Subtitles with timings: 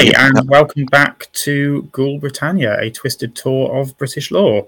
[0.00, 4.66] Hi, and welcome back to Ghoul Britannia, a twisted tour of British lore.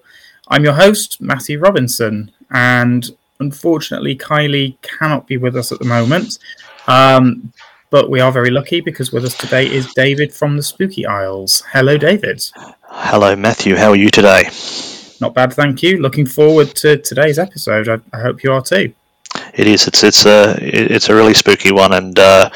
[0.48, 6.38] I'm your host, Matthew Robinson, and unfortunately, Kylie cannot be with us at the moment.
[6.86, 7.50] Um,
[7.88, 11.62] but we are very lucky because with us today is David from the Spooky Isles.
[11.72, 12.44] Hello, David.
[12.82, 13.74] Hello, Matthew.
[13.74, 14.50] How are you today?
[15.18, 15.96] Not bad, thank you.
[15.96, 17.88] Looking forward to today's episode.
[17.88, 18.92] I, I hope you are too.
[19.54, 19.86] It is.
[19.86, 22.48] It's it's a it's a really spooky one, and uh,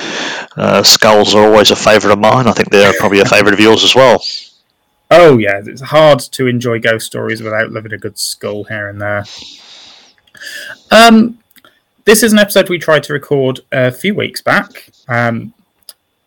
[0.57, 2.47] uh, skulls are always a favourite of mine.
[2.47, 4.23] I think they're probably a favourite of yours as well.
[5.11, 9.01] Oh yeah, it's hard to enjoy ghost stories without living a good skull here and
[9.01, 9.25] there.
[10.91, 11.39] Um,
[12.05, 14.89] this is an episode we tried to record a few weeks back.
[15.09, 15.53] Um,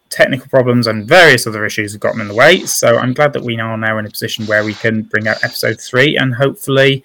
[0.09, 3.43] technical problems and various other issues have gotten in the way, so I'm glad that
[3.43, 7.03] we are now in a position where we can bring out episode three, and hopefully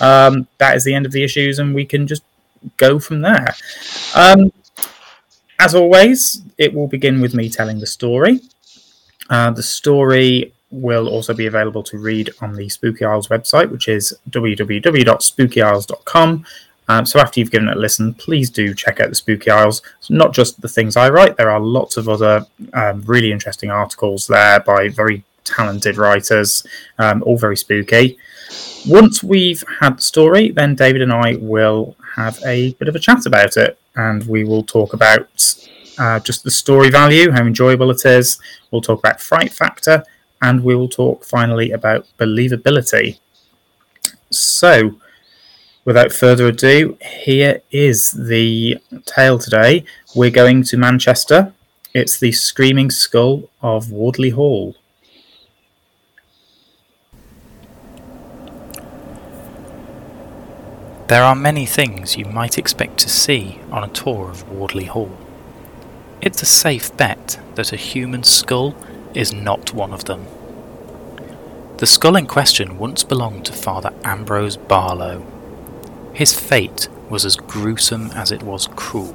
[0.00, 2.22] um, that is the end of the issues, and we can just
[2.76, 3.54] go from there.
[4.14, 4.52] Um,
[5.58, 8.40] as always, it will begin with me telling the story.
[9.30, 13.88] Uh, the story will also be available to read on the Spooky Isles website, which
[13.88, 16.44] is www.spookyisles.com.
[16.86, 19.80] Um, so after you've given it a listen, please do check out the Spooky Isles.
[19.98, 23.70] It's not just the things I write, there are lots of other um, really interesting
[23.70, 26.66] articles there by very talented writers,
[26.98, 28.18] um, all very spooky.
[28.86, 33.00] Once we've had the story, then David and I will have a bit of a
[33.00, 35.28] chat about it, and we will talk about
[35.98, 38.38] uh, just the story value, how enjoyable it is.
[38.70, 40.04] We'll talk about fright factor,
[40.42, 43.18] and we will talk finally about believability.
[44.30, 44.96] So,
[45.84, 49.84] without further ado, here is the tale today.
[50.14, 51.52] We're going to Manchester.
[51.94, 54.76] It's the Screaming Skull of Wardley Hall.
[61.06, 65.14] There are many things you might expect to see on a tour of Wardley Hall.
[66.22, 68.74] It's a safe bet that a human skull
[69.12, 70.24] is not one of them.
[71.76, 75.22] The skull in question once belonged to Father Ambrose Barlow.
[76.14, 79.14] His fate was as gruesome as it was cruel.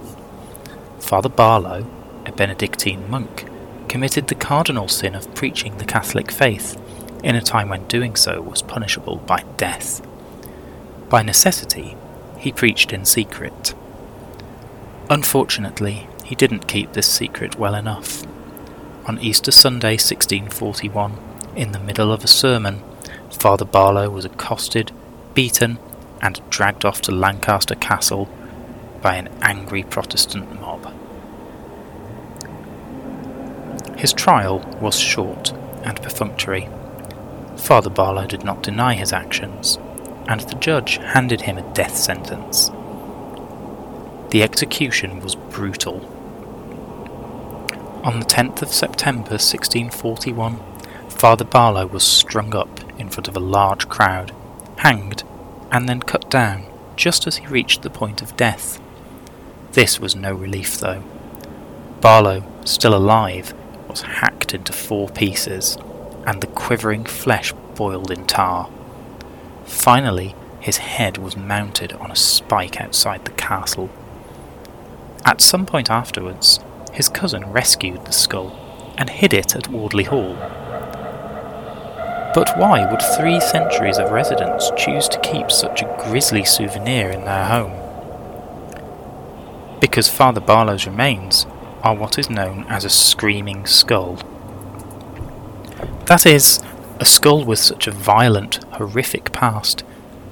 [0.99, 1.87] Father Barlow,
[2.23, 3.45] a Benedictine monk,
[3.87, 6.79] committed the cardinal sin of preaching the Catholic faith
[7.23, 10.05] in a time when doing so was punishable by death.
[11.09, 11.97] By necessity,
[12.37, 13.73] he preached in secret.
[15.09, 18.27] Unfortunately, he didn't keep this secret well enough.
[19.07, 21.17] On Easter Sunday 1641,
[21.55, 22.83] in the middle of a sermon,
[23.31, 24.91] Father Barlow was accosted,
[25.33, 25.79] beaten,
[26.21, 28.29] and dragged off to Lancaster Castle
[29.01, 30.93] by an angry Protestant mob.
[33.97, 35.53] His trial was short
[35.83, 36.69] and perfunctory.
[37.57, 39.79] Father Barlow did not deny his actions,
[40.29, 42.69] and the judge handed him a death sentence.
[44.29, 46.05] The execution was brutal.
[48.03, 50.59] On the 10th of September 1641,
[51.09, 54.31] Father Barlow was strung up in front of a large crowd,
[54.77, 55.23] hanged,
[55.71, 56.63] and then cut down
[56.95, 58.79] just as he reached the point of death.
[59.71, 61.03] This was no relief, though.
[62.01, 63.55] Barlow, still alive,
[63.87, 65.75] was hacked into four pieces,
[66.27, 68.69] and the quivering flesh boiled in tar.
[69.69, 73.89] Finally, his head was mounted on a spike outside the castle.
[75.23, 76.59] At some point afterwards,
[76.91, 78.51] his cousin rescued the skull
[78.97, 80.33] and hid it at Wardley Hall.
[82.33, 87.23] But why would three centuries of residents choose to keep such a grisly souvenir in
[87.25, 87.73] their home?
[89.79, 91.45] Because Father Barlow's remains
[91.83, 94.17] are what is known as a screaming skull.
[96.07, 96.59] That is,
[96.99, 99.83] a skull with such a violent, horrific past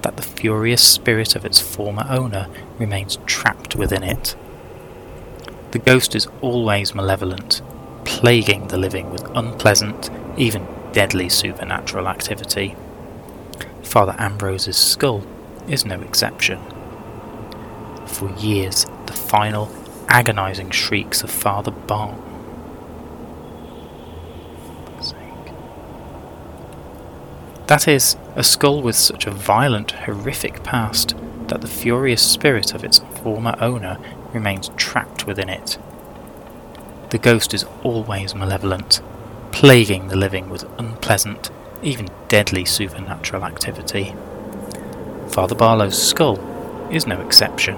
[0.02, 2.46] that the furious spirit of its former owner
[2.78, 4.36] remains trapped within it.
[5.70, 7.62] The ghost is always malevolent,
[8.04, 12.76] plaguing the living with unpleasant, even deadly supernatural activity.
[13.82, 15.24] Father Ambrose's skull
[15.68, 16.60] is no exception.
[18.06, 19.70] For years, the final,
[20.08, 22.27] agonizing shrieks of Father Barn
[27.68, 31.14] That is, a skull with such a violent, horrific past
[31.48, 33.98] that the furious spirit of its former owner
[34.32, 35.78] remains trapped within it.
[37.10, 39.02] The ghost is always malevolent,
[39.52, 41.50] plaguing the living with unpleasant,
[41.82, 44.14] even deadly supernatural activity.
[45.28, 46.38] Father Barlow's skull
[46.90, 47.76] is no exception.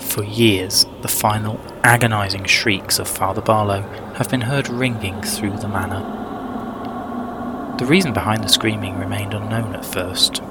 [0.00, 3.82] For years, the final, agonizing shrieks of Father Barlow
[4.16, 6.19] have been heard ringing through the manor.
[7.80, 10.42] The reason behind the screaming remained unknown at first.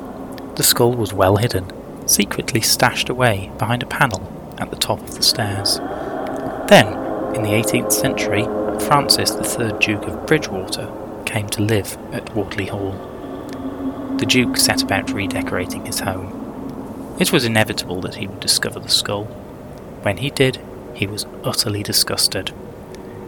[0.56, 1.72] The skull was well hidden,
[2.08, 5.78] secretly stashed away behind a panel at the top of the stairs.
[6.68, 6.88] Then,
[7.36, 8.46] In the 18th century,
[8.88, 10.92] Francis, the third Duke of Bridgewater,
[11.28, 12.94] came to live at Wardley Hall.
[14.18, 17.16] The Duke set about redecorating his home.
[17.20, 19.26] It was inevitable that he would discover the skull.
[20.02, 20.60] When he did,
[20.96, 22.52] he was utterly disgusted.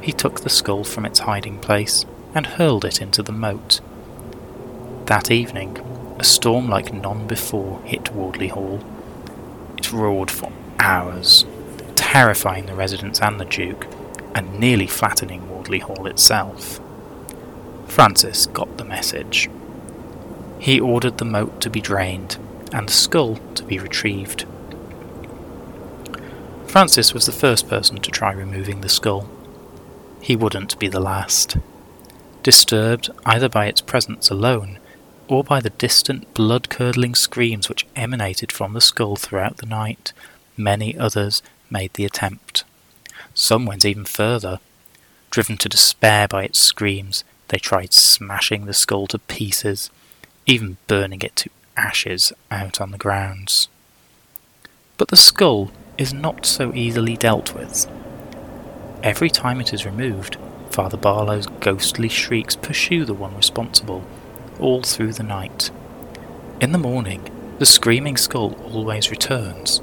[0.01, 3.79] He took the skull from its hiding place and hurled it into the moat.
[5.11, 5.77] That evening,
[6.19, 8.79] a storm like none before hit Wardley Hall.
[9.77, 11.45] It roared for hours,
[11.95, 13.87] terrifying the residents and the Duke,
[14.33, 16.79] and nearly flattening Wardley Hall itself.
[17.87, 19.49] Francis got the message.
[20.59, 22.37] He ordered the moat to be drained
[22.71, 24.45] and the skull to be retrieved.
[26.67, 29.29] Francis was the first person to try removing the skull.
[30.21, 31.57] He wouldn't be the last.
[32.43, 34.79] Disturbed either by its presence alone,
[35.31, 40.11] or by the distant blood curdling screams which emanated from the skull throughout the night,
[40.57, 42.65] many others made the attempt.
[43.33, 44.59] Some went even further.
[45.29, 49.89] Driven to despair by its screams, they tried smashing the skull to pieces,
[50.45, 53.69] even burning it to ashes out on the grounds.
[54.97, 57.89] But the skull is not so easily dealt with.
[59.01, 60.35] Every time it is removed,
[60.71, 64.03] Father Barlow's ghostly shrieks pursue the one responsible,
[64.59, 65.71] all through the night.
[66.59, 69.81] In the morning, the screaming skull always returns.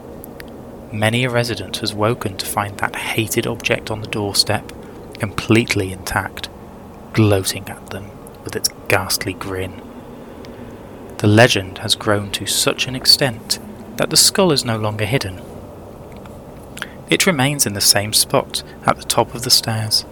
[0.92, 4.72] Many a resident has woken to find that hated object on the doorstep,
[5.18, 6.48] completely intact,
[7.12, 8.10] gloating at them
[8.44, 9.82] with its ghastly grin.
[11.18, 13.58] The legend has grown to such an extent
[13.96, 15.42] that the skull is no longer hidden.
[17.10, 20.04] It remains in the same spot at the top of the stairs,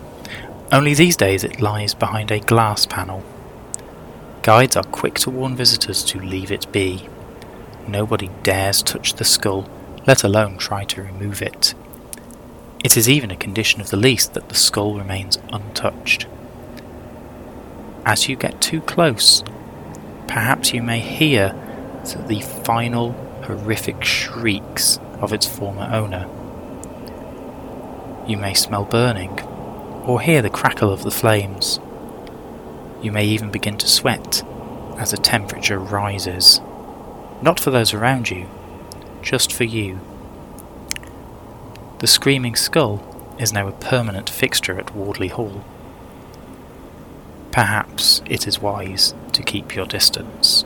[0.72, 3.22] only these days it lies behind a glass panel.
[4.46, 7.08] Guides are quick to warn visitors to leave it be.
[7.88, 9.68] Nobody dares touch the skull,
[10.06, 11.74] let alone try to remove it.
[12.84, 16.28] It is even a condition of the lease that the skull remains untouched.
[18.04, 19.42] As you get too close,
[20.28, 21.48] perhaps you may hear
[22.28, 23.14] the final
[23.46, 26.28] horrific shrieks of its former owner.
[28.28, 29.40] You may smell burning,
[30.04, 31.80] or hear the crackle of the flames.
[33.02, 34.42] You may even begin to sweat
[34.98, 36.60] as the temperature rises.
[37.42, 38.48] Not for those around you,
[39.22, 40.00] just for you.
[41.98, 43.02] The Screaming Skull
[43.38, 45.64] is now a permanent fixture at Wardley Hall.
[47.52, 50.64] Perhaps it is wise to keep your distance.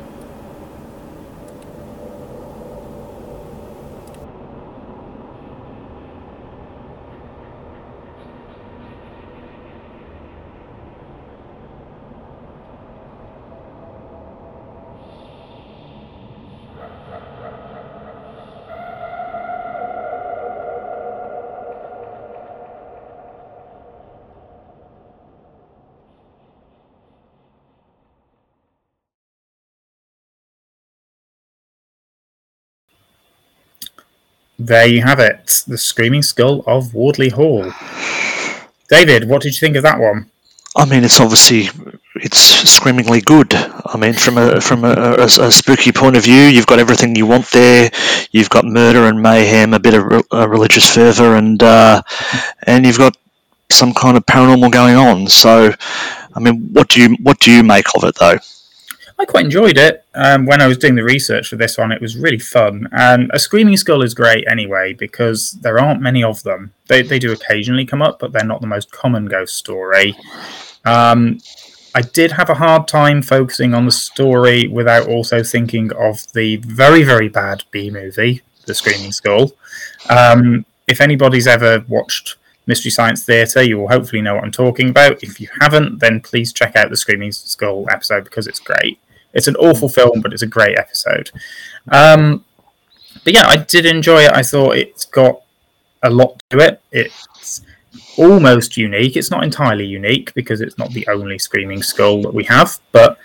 [34.62, 37.72] There you have it, the Screaming Skull of Wardley Hall.
[38.90, 40.30] David, what did you think of that one?
[40.76, 41.70] I mean, it's obviously
[42.16, 43.54] it's screamingly good.
[43.54, 47.16] I mean, from a from a, a, a, spooky point of view, you've got everything
[47.16, 47.90] you want there.
[48.32, 52.02] You've got murder and mayhem, a bit of re- religious fervor, and uh,
[52.64, 53.16] and you've got
[53.70, 55.26] some kind of paranormal going on.
[55.28, 55.72] So,
[56.34, 58.36] I mean, what do you what do you make of it, though?
[59.20, 60.02] I quite enjoyed it.
[60.14, 62.88] Um, when I was doing the research for this one, it was really fun.
[62.92, 66.72] And a screaming skull is great anyway because there aren't many of them.
[66.88, 70.16] They they do occasionally come up, but they're not the most common ghost story.
[70.86, 71.38] Um,
[71.94, 76.56] I did have a hard time focusing on the story without also thinking of the
[76.56, 79.52] very very bad B movie, The Screaming Skull.
[80.08, 82.36] Um, if anybody's ever watched
[82.66, 85.22] Mystery Science Theatre, you will hopefully know what I'm talking about.
[85.22, 88.98] If you haven't, then please check out the Screaming Skull episode because it's great.
[89.32, 91.30] It's an awful film, but it's a great episode.
[91.88, 92.44] Um,
[93.24, 94.32] but yeah, I did enjoy it.
[94.32, 95.42] I thought it's got
[96.02, 96.80] a lot to it.
[96.90, 97.62] It's
[98.16, 99.16] almost unique.
[99.16, 103.18] It's not entirely unique because it's not the only screaming skull that we have, but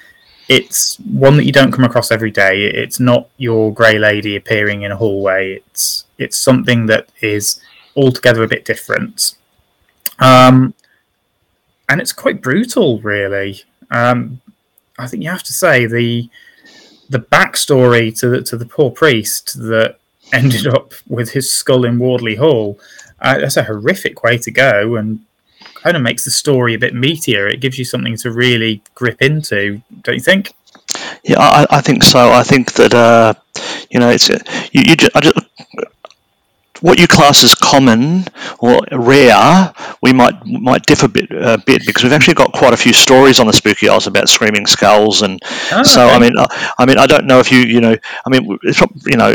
[0.47, 2.65] it's one that you don't come across every day.
[2.65, 5.55] It's not your grey lady appearing in a hallway.
[5.55, 7.61] It's it's something that is
[7.95, 9.35] altogether a bit different.
[10.19, 10.73] Um,
[11.89, 13.63] and it's quite brutal, really.
[13.91, 14.41] Um,
[14.97, 16.29] I think you have to say the
[17.09, 19.97] the backstory to the to the poor priest that
[20.33, 22.79] ended up with his skull in Wardley Hall.
[23.21, 25.25] Uh, that's a horrific way to go, and
[25.75, 27.51] kind of makes the story a bit meatier.
[27.51, 30.53] It gives you something to really grip into, don't you think?
[31.23, 32.31] Yeah, I, I think so.
[32.31, 33.33] I think that uh,
[33.89, 34.37] you know, it's you.
[34.71, 35.37] you just, I just,
[36.81, 38.25] what you class as common
[38.59, 42.73] or rare, we might might differ a bit, a bit because we've actually got quite
[42.73, 45.39] a few stories on the Spooky Isles about screaming skulls, and
[45.71, 46.15] oh, so okay.
[46.15, 48.81] I mean, I, I, mean, I don't know if you you know, I mean, it's,
[49.05, 49.33] you know,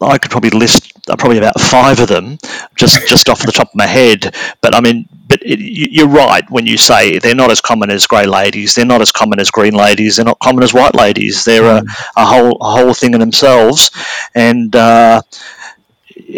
[0.00, 2.38] I could probably list uh, probably about five of them
[2.76, 4.34] just just off the top of my head.
[4.60, 8.06] But I mean, but it, you're right when you say they're not as common as
[8.06, 8.74] grey ladies.
[8.74, 10.16] They're not as common as green ladies.
[10.16, 11.44] They're not common as white ladies.
[11.44, 11.82] They're a,
[12.16, 13.90] a whole a whole thing in themselves.
[14.34, 15.22] And uh,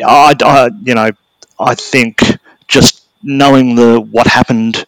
[0.04, 1.10] I, I, you know,
[1.58, 2.20] I think
[2.68, 4.84] just knowing the what happened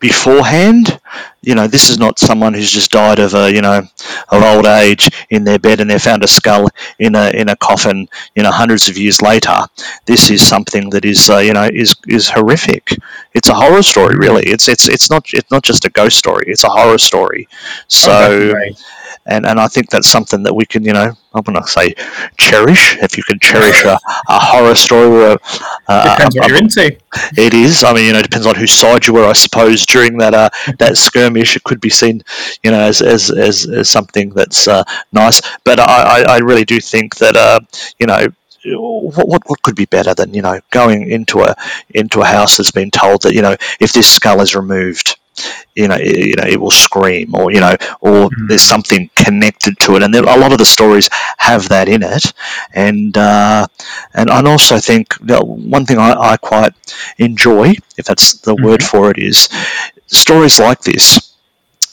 [0.00, 1.00] beforehand.
[1.42, 3.82] You know, this is not someone who's just died of a you know
[4.30, 7.56] of old age in their bed and they found a skull in a in a
[7.56, 8.08] coffin.
[8.34, 9.56] You know, hundreds of years later.
[10.06, 12.96] This is something that is uh, you know is is horrific.
[13.34, 14.44] It's a horror story, really.
[14.44, 16.44] It's it's it's not it's not just a ghost story.
[16.48, 17.48] It's a horror story.
[17.88, 18.54] So.
[18.56, 18.74] Oh,
[19.26, 21.94] and and I think that's something that we can, you know, I'm going to say
[22.38, 22.96] cherish.
[22.98, 25.38] If you can cherish a, a horror story, or
[25.88, 26.96] a, depends a, what you're into.
[27.36, 27.84] It is.
[27.84, 29.26] I mean, you know, it depends on whose side you were.
[29.26, 32.22] I suppose during that uh, that skirmish, it could be seen,
[32.62, 35.40] you know, as as, as, as something that's uh, nice.
[35.64, 37.60] But I, I really do think that, uh,
[37.98, 38.28] you know,
[38.66, 41.54] what, what, what could be better than you know going into a
[41.90, 45.18] into a house that's been told that you know if this skull is removed
[45.74, 48.46] you know, you know, it will scream, or you know, or mm-hmm.
[48.46, 52.02] there's something connected to it, and there, a lot of the stories have that in
[52.02, 52.32] it,
[52.72, 53.66] and uh,
[54.14, 56.74] and I also think that one thing I, I quite
[57.18, 58.64] enjoy, if that's the mm-hmm.
[58.64, 59.48] word for it, is
[60.06, 61.34] stories like this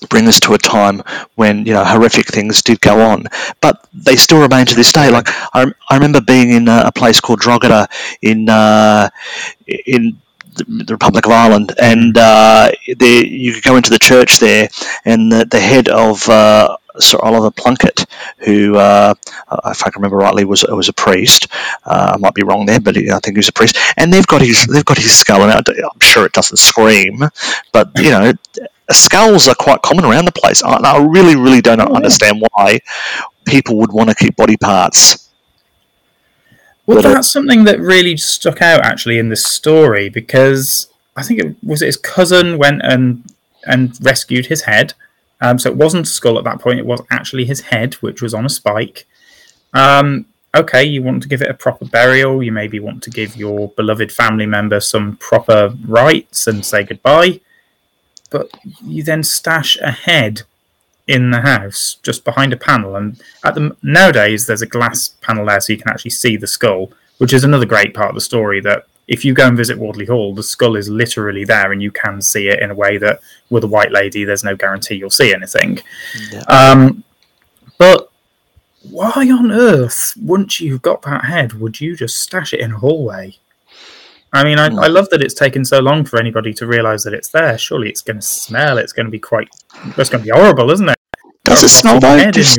[0.09, 1.01] bring us to a time
[1.35, 3.25] when you know horrific things did go on,
[3.61, 5.09] but they still remain to this day.
[5.09, 7.87] Like I, I remember being in a, a place called Drogheda
[8.21, 9.09] in uh,
[9.67, 10.19] in
[10.67, 14.69] the, Republic of Ireland, and uh, there you could go into the church there,
[15.05, 18.05] and the, the head of uh, Sir Oliver Plunkett,
[18.39, 19.13] who, uh,
[19.65, 21.47] if I can remember rightly, was was a priest.
[21.85, 23.77] Uh, I might be wrong there, but I think he was a priest.
[23.97, 27.23] And they've got his they've got his skull, and I'm sure it doesn't scream,
[27.71, 28.33] but you know,
[28.89, 30.63] skulls are quite common around the place.
[30.63, 32.79] I, I really, really don't oh, understand why
[33.45, 35.30] people would want to keep body parts
[36.93, 41.55] well, that's something that really stuck out actually in this story because I think it
[41.63, 43.23] was his cousin went and
[43.65, 44.93] and rescued his head.
[45.39, 48.21] Um, so it wasn't a skull at that point; it was actually his head, which
[48.21, 49.07] was on a spike.
[49.73, 52.43] Um, okay, you want to give it a proper burial.
[52.43, 57.41] You maybe want to give your beloved family member some proper rites and say goodbye.
[58.29, 58.49] But
[58.83, 60.43] you then stash a head
[61.11, 62.95] in the house, just behind a panel.
[62.95, 66.47] And at the nowadays, there's a glass panel there, so you can actually see the
[66.47, 68.61] skull, which is another great part of the story.
[68.61, 71.91] That if you go and visit Wardley Hall, the skull is literally there, and you
[71.91, 75.09] can see it in a way that with a white lady, there's no guarantee you'll
[75.09, 75.79] see anything.
[76.31, 76.43] Yeah.
[76.47, 77.03] Um,
[77.77, 78.11] but
[78.89, 82.77] why on earth, once you've got that head, would you just stash it in a
[82.79, 83.37] hallway?
[84.33, 87.13] I mean, I, I, love that it's taken so long for anybody to realize that
[87.13, 87.57] it's there.
[87.57, 88.77] Surely it's going to smell.
[88.77, 89.49] It's going to be quite.
[89.97, 90.97] It's going to be horrible, isn't it?
[91.43, 92.31] Does it smell though?
[92.31, 92.55] Does,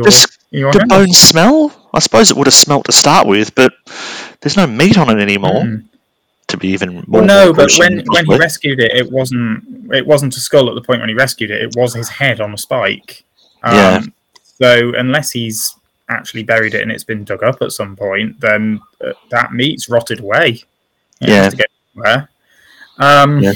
[0.51, 1.73] your, does the bone smell?
[1.95, 3.73] I suppose it would have smelt to start with, but
[4.41, 5.63] there's no meat on it anymore.
[5.63, 5.85] Mm.
[6.49, 7.05] To be even more.
[7.07, 10.75] Well, no, but when when he rescued it, it wasn't it wasn't a skull at
[10.75, 11.63] the point when he rescued it.
[11.63, 13.25] It was his head on a spike.
[13.63, 14.03] Um, yeah.
[14.61, 15.75] So unless he's
[16.09, 19.89] actually buried it and it's been dug up at some point, then uh, that meat's
[19.89, 20.63] rotted away.
[21.21, 21.49] Yeah.
[21.49, 21.71] To get
[22.99, 23.53] Um, yeah.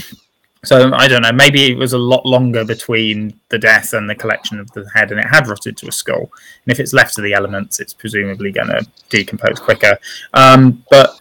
[0.66, 1.30] So I don't know.
[1.30, 5.12] Maybe it was a lot longer between the death and the collection of the head,
[5.12, 6.22] and it had rotted to a skull.
[6.64, 9.96] And if it's left to the elements, it's presumably going to decompose quicker.
[10.34, 11.20] Um, but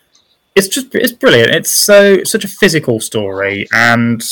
[0.55, 1.51] it's just it's brilliant.
[1.51, 4.23] It's so such a physical story, and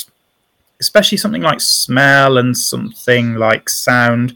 [0.79, 4.35] especially something like smell and something like sound.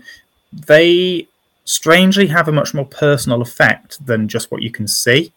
[0.53, 1.27] They
[1.65, 5.33] strangely have a much more personal effect than just what you can see.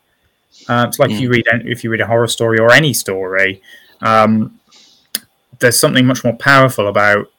[0.68, 3.62] Uh, it's like if you read if you read a horror story or any story.
[4.02, 4.59] Um,
[5.60, 7.30] there's something much more powerful about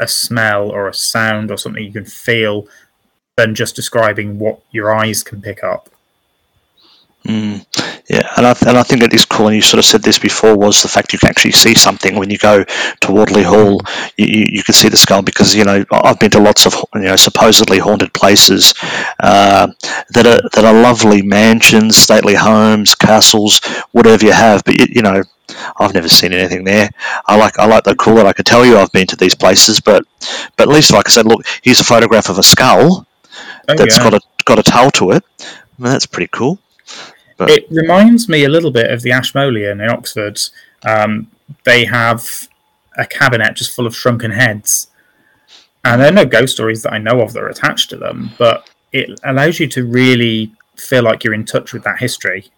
[0.00, 2.66] a smell or a sound or something you can feel
[3.36, 5.88] than just describing what your eyes can pick up.
[7.26, 7.66] Mm,
[8.08, 10.18] yeah, and I, and I think it is cool, and you sort of said this
[10.18, 13.80] before, was the fact you can actually see something when you go to Wardley Hall.
[14.18, 16.74] You, you, you can see the skull because you know I've been to lots of
[16.94, 18.74] you know supposedly haunted places
[19.20, 19.68] uh,
[20.10, 23.60] that are that are lovely mansions, stately homes, castles,
[23.92, 24.64] whatever you have.
[24.64, 25.22] But you, you know
[25.78, 26.90] I've never seen anything there.
[27.26, 29.34] I like I like the cool that I can tell you I've been to these
[29.34, 30.04] places, but
[30.56, 33.06] but at least like I said, look, here's a photograph of a skull
[33.68, 34.02] oh, that's yeah.
[34.02, 35.24] got a got a tale to it.
[35.40, 36.58] I mean, that's pretty cool.
[37.46, 37.58] But...
[37.58, 40.40] It reminds me a little bit of the Ashmolean in Oxford.
[40.82, 41.30] Um,
[41.64, 42.26] they have
[42.96, 44.88] a cabinet just full of shrunken heads,
[45.84, 48.30] and there are no ghost stories that I know of that are attached to them.
[48.38, 52.50] But it allows you to really feel like you're in touch with that history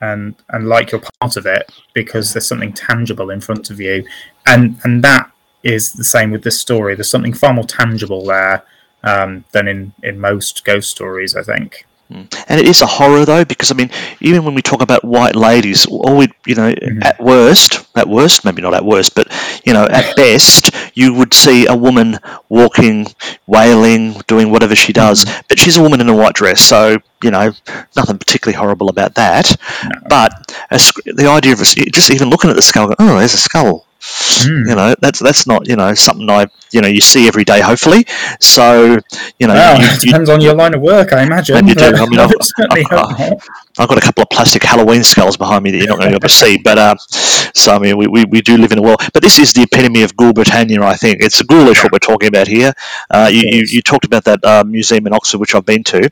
[0.00, 4.04] and and like you're part of it because there's something tangible in front of you,
[4.46, 5.30] and and that
[5.62, 6.94] is the same with this story.
[6.94, 8.64] There's something far more tangible there
[9.02, 11.86] um, than in in most ghost stories, I think.
[12.10, 15.34] And it is a horror though, because I mean, even when we talk about white
[15.34, 17.04] ladies, all we, you know, Mhm.
[17.04, 19.28] at worst, at worst, maybe not at worst, but
[19.64, 22.18] you know, at best, you would see a woman
[22.48, 23.06] walking,
[23.46, 27.30] wailing, doing whatever she does, but she's a woman in a white dress, so you
[27.30, 27.52] know,
[27.96, 29.56] nothing particularly horrible about that.
[29.84, 29.90] No.
[30.08, 30.32] But
[30.70, 30.78] a,
[31.14, 33.86] the idea of just even looking at the skull, going, oh, there's a skull.
[34.04, 34.68] Mm.
[34.68, 37.62] You know, that's that's not you know something I you know you see every day,
[37.62, 38.04] hopefully.
[38.38, 38.98] So
[39.38, 41.54] you know, Well, you- it you- depends on your line of work, I imagine.
[41.54, 41.86] Maybe you do.
[41.96, 42.34] I mean, I I've-
[42.70, 43.36] I've-
[43.78, 46.12] I've got a couple of plastic Halloween skulls behind me that you're not going to
[46.12, 46.58] be able to see.
[46.62, 49.00] But uh, so I mean, we, we, we do live in a world.
[49.14, 50.82] But this is the epitome of Ghoul Britannia.
[50.82, 52.72] I think it's ghoulish what we're talking about here.
[53.10, 56.08] Uh, you, you, you talked about that uh, museum in Oxford, which I've been to.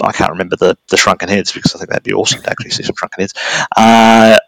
[0.00, 2.50] Uh, I can't remember the, the shrunken heads because I think that'd be awesome to
[2.50, 3.34] actually see some shrunken heads.
[3.76, 4.38] Uh,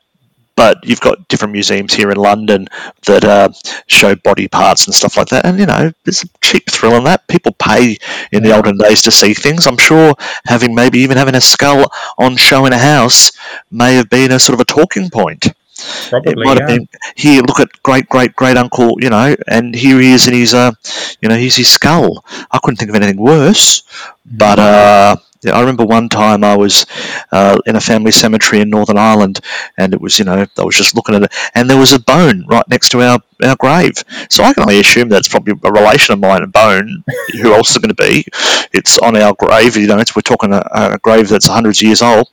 [0.59, 2.67] but you've got different museums here in London
[3.07, 3.49] that uh,
[3.87, 5.47] show body parts and stuff like that.
[5.47, 7.29] And you know, there's a cheap thrill in that.
[7.29, 7.97] People pay
[8.33, 9.69] in the olden days to see things.
[9.69, 13.31] I'm sure having maybe even having a skull on show in a house
[13.71, 15.47] may have been a sort of a talking point.
[15.47, 16.61] It Probably, might yeah.
[16.61, 17.43] have been here.
[17.43, 20.73] Look at great great great uncle, you know, and here he is in his, uh,
[21.21, 22.25] you know, here's his skull.
[22.51, 23.85] I couldn't think of anything worse.
[24.27, 26.85] But uh, yeah, I remember one time I was
[27.31, 29.41] uh, in a family cemetery in Northern Ireland,
[29.77, 32.01] and it was, you know, I was just looking at it, and there was a
[32.01, 34.03] bone right next to our, our grave.
[34.31, 37.05] So I can only assume that's probably a relation of mine, a bone.
[37.41, 38.25] Who else is it going to be?
[38.73, 39.99] It's on our grave, you know.
[39.99, 42.29] It's, we're talking a, a grave that's hundreds of years old.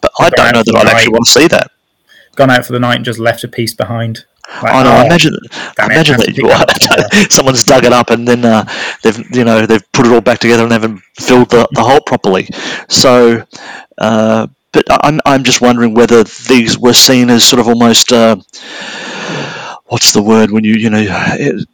[0.00, 1.70] But I don't know that I'd actually want to see that.
[2.36, 4.24] Gone out for the night and just left a piece behind.
[4.62, 5.00] I know.
[5.00, 5.34] imagine,
[5.78, 8.64] imagine that that someone's dug it up and then uh,
[9.02, 11.82] they've you know they've put it all back together and they haven't filled the, the
[11.82, 12.48] hole properly.
[12.88, 13.44] So,
[13.98, 18.36] uh, but I'm I'm just wondering whether these were seen as sort of almost uh,
[19.86, 21.04] what's the word when you you know.
[21.08, 21.68] It,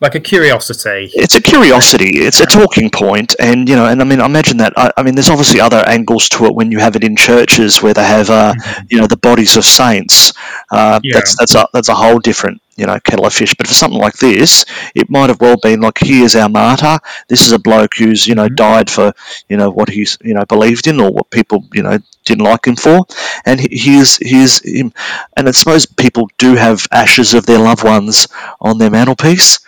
[0.00, 1.10] like a curiosity.
[1.14, 2.18] it's a curiosity.
[2.18, 4.72] It's a talking point, and you know, and I mean, I imagine that.
[4.76, 7.82] I, I mean, there's obviously other angles to it when you have it in churches
[7.82, 8.54] where they have, uh,
[8.90, 10.32] you know, the bodies of saints.
[10.70, 11.14] Uh, Yeah.
[11.14, 13.54] That's that's a that's a whole different, you know, kettle of fish.
[13.54, 16.98] But for something like this, it might have well been like, here's our martyr.
[17.28, 18.56] This is a bloke who's you know Mhm.
[18.56, 19.12] died for
[19.48, 22.66] you know what he's you know believed in or what people you know didn't like
[22.66, 23.06] him for,
[23.46, 24.92] and he- here's here's him.
[25.36, 28.28] And I suppose people do have ashes of their loved ones
[28.60, 29.58] on their mantelpiece.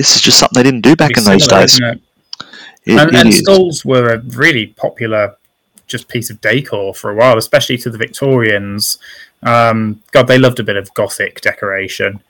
[0.00, 1.78] This is just something they didn't do back in those Similar, days.
[1.78, 2.00] it?
[2.86, 3.38] It- and, it and is.
[3.40, 5.36] skulls were a really popular
[5.88, 8.96] just piece of decor for a while, especially to the Victorians.
[9.42, 12.20] Um, God, they loved a bit of Gothic decoration,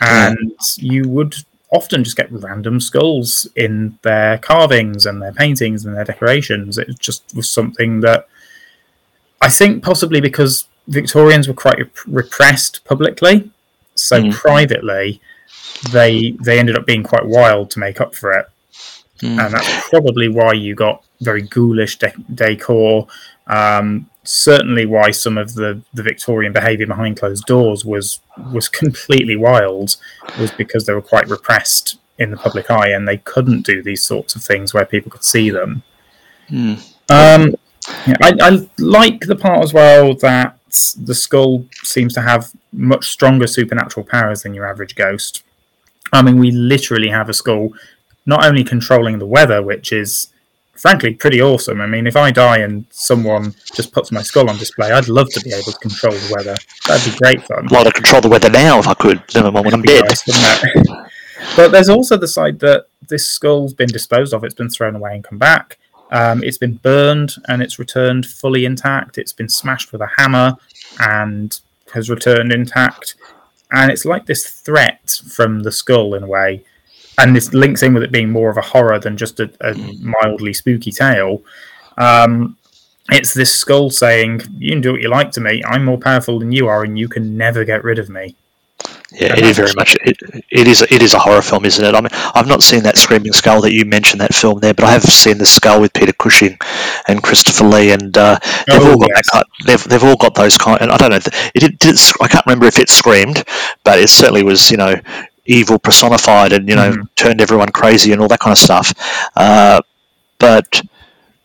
[0.00, 0.28] Yeah.
[0.28, 1.34] and you would
[1.72, 6.78] often just get random skulls in their carvings and their paintings and their decorations.
[6.78, 8.28] It just was something that
[9.40, 13.50] I think possibly because Victorians were quite rep- repressed publicly,
[13.96, 14.32] so Mm.
[14.32, 15.20] privately
[15.90, 18.46] they they ended up being quite wild to make up for it
[19.20, 19.42] Mm.
[19.42, 23.06] and that's probably why you got very ghoulish de- decor.
[23.46, 28.20] Um, certainly, why some of the, the Victorian behaviour behind closed doors was
[28.52, 29.96] was completely wild,
[30.38, 34.02] was because they were quite repressed in the public eye, and they couldn't do these
[34.02, 35.82] sorts of things where people could see them.
[36.50, 36.76] Mm.
[37.08, 37.54] Um,
[38.06, 40.58] yeah, I, I like the part as well that
[41.00, 45.42] the skull seems to have much stronger supernatural powers than your average ghost.
[46.12, 47.72] I mean, we literally have a skull
[48.26, 50.28] not only controlling the weather, which is
[50.72, 51.80] frankly pretty awesome.
[51.80, 55.30] I mean, if I die and someone just puts my skull on display, I'd love
[55.30, 56.56] to be able to control the weather.
[56.86, 57.64] That'd be great fun.
[57.64, 59.22] I'd like to control the weather now if I could.
[59.34, 60.04] Never mind when I'm dead.
[60.04, 60.24] nice,
[61.56, 64.44] but there's also the side that this skull's been disposed of.
[64.44, 65.78] It's been thrown away and come back.
[66.10, 69.18] Um, it's been burned and it's returned fully intact.
[69.18, 70.56] It's been smashed with a hammer
[71.00, 71.58] and
[71.92, 73.16] has returned intact.
[73.72, 76.64] And it's like this threat from the skull in a way.
[77.18, 79.74] And this links in with it being more of a horror than just a, a
[80.00, 81.42] mildly spooky tale.
[81.96, 82.56] Um,
[83.10, 85.62] it's this skull saying, You can do what you like to me.
[85.64, 88.36] I'm more powerful than you are, and you can never get rid of me.
[89.18, 89.96] Yeah, it is very much.
[90.04, 90.18] It,
[90.50, 90.82] it is.
[90.82, 91.94] It is a horror film, isn't it?
[91.94, 94.84] I mean, I've not seen that Screaming Skull that you mentioned that film there, but
[94.84, 96.58] I have seen the Skull with Peter Cushing
[97.08, 99.28] and Christopher Lee, and uh, they've Oh, all got yes.
[99.32, 99.46] that.
[99.64, 100.82] They've they've all got those kind.
[100.82, 101.16] And I don't know.
[101.54, 103.42] It did, it- I can't remember if it screamed,
[103.84, 104.70] but it certainly was.
[104.70, 104.94] You know,
[105.46, 107.08] evil personified, and you know, Mhm.
[107.16, 108.92] turned everyone crazy and all that kind of stuff.
[109.34, 109.80] Uh,
[110.38, 110.82] but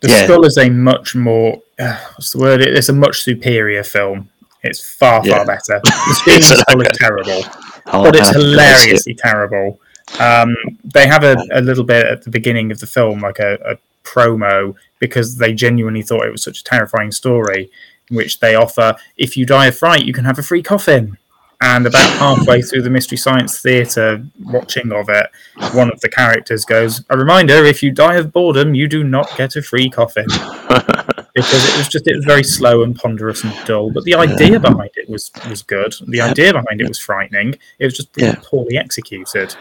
[0.01, 0.25] The Yeah.
[0.25, 2.61] Skull is a much more uh, what's the word?
[2.61, 4.29] It's a much superior film.
[4.63, 5.37] It's far Yeah.
[5.37, 5.81] far better.
[5.83, 6.81] The Is Okay.
[6.91, 7.43] is terrible,
[7.87, 8.43] I'll but it's go it.
[8.43, 9.79] hilariously terrible.
[10.19, 13.55] Um, they have a, a little bit at the beginning of the film, like a,
[13.65, 17.69] a promo because they genuinely thought it was such a terrifying story.
[18.09, 21.17] In which they offer, if you die of fright, you can have a free coffin.
[21.61, 25.27] And about halfway through the Mystery Science Theatre watching of it,
[25.73, 29.29] one of the characters goes, A reminder if you die of boredom, you do not
[29.37, 30.25] get a free coffin.
[31.33, 33.91] because it was just, it was very slow and ponderous and dull.
[33.91, 35.93] But the idea behind it was, was good.
[36.07, 37.55] The idea behind it was frightening.
[37.79, 38.35] It was just Yeah.
[38.43, 39.55] poorly executed.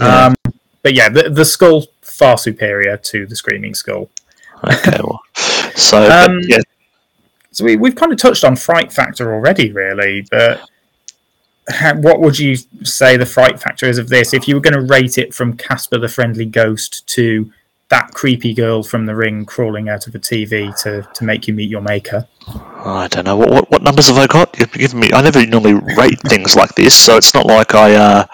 [0.00, 0.26] Yeah.
[0.26, 0.34] Um,
[0.82, 4.08] but yeah, the, the skull far superior to the Screaming Skull.
[4.64, 5.20] Okay, well,
[5.74, 6.58] so Um, yeah,
[7.50, 10.26] So we, we've kind of touched on fright factor already, really.
[10.30, 10.60] But
[11.68, 14.32] ha- what would you say the fright factor is of this?
[14.32, 17.50] If you were going to rate it from Casper the Friendly Ghost to
[17.88, 21.54] that creepy girl from the ring crawling out of a TV to, to make you
[21.54, 22.26] meet your maker.
[22.48, 24.56] I don't know what, what what numbers have I got.
[24.58, 25.10] You've given me.
[25.12, 27.94] I never normally rate things like this, so it's not like I.
[27.94, 28.26] Uh,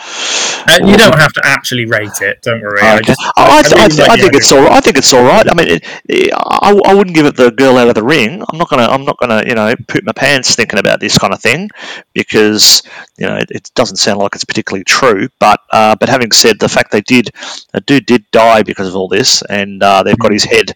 [0.68, 2.40] Uh, you don't have to actually rate it.
[2.42, 2.80] Don't worry.
[2.82, 3.04] I, Okay.
[3.06, 4.62] just, I, I, really I, like I think it's all.
[4.62, 4.72] right.
[4.72, 5.50] I think it's all right.
[5.50, 8.42] I mean, it, it, I, I wouldn't give it the girl out of the ring.
[8.48, 8.84] I'm not gonna.
[8.84, 9.42] I'm not gonna.
[9.46, 11.70] You know, poop my pants thinking about this kind of thing
[12.12, 12.82] because
[13.16, 15.28] you know it, it doesn't sound like it's particularly true.
[15.38, 17.30] But uh, but having said the fact they did,
[17.74, 20.74] a dude did die because of all this, and uh, they've got his head,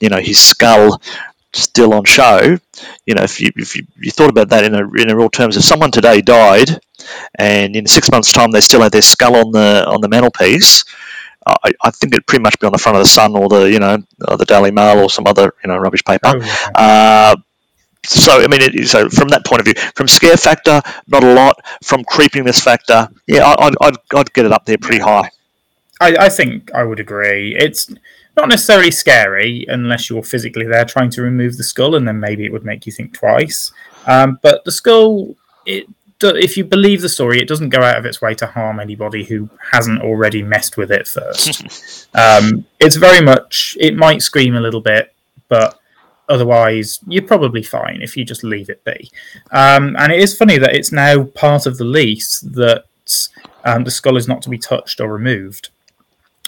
[0.00, 1.00] you know, his skull
[1.52, 2.58] still on show.
[3.06, 5.30] You know, if you if you, you thought about that in a in a real
[5.30, 6.80] terms, if someone today died,
[7.38, 10.84] and in six months' time they still had their skull on the on the mantelpiece.
[11.46, 13.70] I, I think it'd pretty much be on the front of the Sun or the
[13.70, 16.34] you know the Daily Mail or some other you know rubbish paper.
[16.34, 16.70] Oh.
[16.74, 17.36] Uh,
[18.04, 21.34] so I mean, it, so from that point of view, from scare factor, not a
[21.34, 21.56] lot.
[21.82, 25.30] From creepiness factor, yeah, I, I'd, I'd, I'd get it up there pretty high.
[26.00, 27.56] I, I think I would agree.
[27.56, 27.92] It's
[28.36, 32.44] not necessarily scary unless you're physically there trying to remove the skull, and then maybe
[32.44, 33.72] it would make you think twice.
[34.06, 35.34] Um, but the skull,
[35.66, 35.86] it
[36.20, 39.24] if you believe the story, it doesn't go out of its way to harm anybody
[39.24, 42.08] who hasn't already messed with it first.
[42.14, 43.76] um, it's very much.
[43.80, 45.14] It might scream a little bit,
[45.48, 45.77] but
[46.28, 49.10] otherwise you're probably fine if you just leave it be.
[49.50, 52.84] Um, and it is funny that it's now part of the lease that
[53.64, 55.70] um, the skull is not to be touched or removed.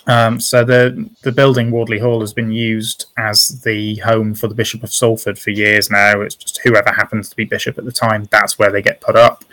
[0.06, 4.54] Um, so the the building Wardley Hall has been used as the home for the
[4.54, 6.22] Bishop of Salford for years now.
[6.22, 8.26] It's just whoever happens to be bishop at the time.
[8.30, 9.44] That's where they get put up.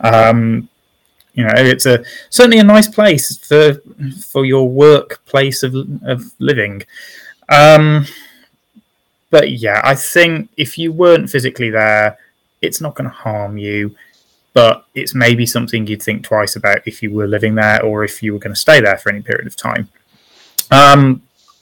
[0.00, 0.68] Um,
[1.34, 3.74] you know, it's a certainly a nice place for
[4.20, 6.82] for your workplace of of living.
[9.34, 12.16] But yeah, I think if you weren't physically there,
[12.62, 13.96] it's not going to harm you.
[14.52, 18.22] But it's maybe something you'd think twice about if you were living there or if
[18.22, 19.88] you were going to stay there for any period of time.
[20.70, 21.00] Um,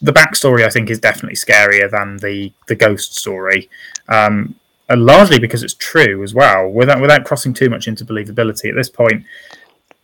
[0.02, 3.70] the backstory, I think, is definitely scarier than the the ghost story,
[4.08, 4.54] um,
[4.90, 6.68] and largely because it's true as well.
[6.68, 9.24] Without without crossing too much into believability at this point,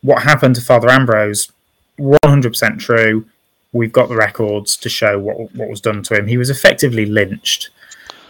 [0.01, 1.53] what happened to Father Ambrose,
[1.99, 3.27] one hundred percent true.
[3.73, 6.27] We've got the records to show what what was done to him.
[6.27, 7.71] He was effectively lynched,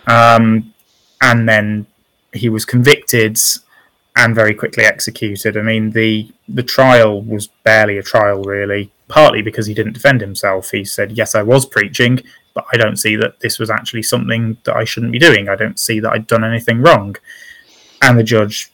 [0.06, 0.74] um,
[1.20, 1.86] and then
[2.32, 3.38] he was convicted
[4.16, 5.56] and very quickly executed.
[5.56, 10.20] I mean, the the trial was barely a trial, really, partly because he didn't defend
[10.20, 10.70] himself.
[10.70, 12.20] He said, "Yes, I was preaching,
[12.52, 15.48] but I don't see that this was actually something that I shouldn't be doing.
[15.48, 17.16] I don't see that I'd done anything wrong."
[18.02, 18.72] And the judge,